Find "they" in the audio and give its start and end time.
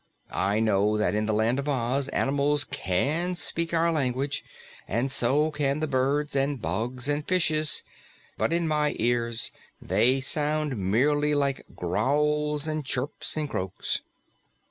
9.79-10.19